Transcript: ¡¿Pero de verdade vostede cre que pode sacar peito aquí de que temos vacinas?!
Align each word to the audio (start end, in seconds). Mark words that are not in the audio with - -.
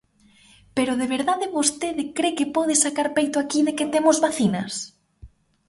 ¡¿Pero 0.75 0.93
de 1.01 1.07
verdade 1.15 1.53
vostede 1.57 2.03
cre 2.17 2.29
que 2.37 2.51
pode 2.55 2.75
sacar 2.85 3.07
peito 3.17 3.37
aquí 3.39 3.59
de 3.67 3.73
que 3.77 3.91
temos 3.93 4.17
vacinas?! 4.25 4.73